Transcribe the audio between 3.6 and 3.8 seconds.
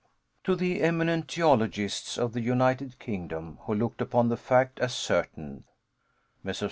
who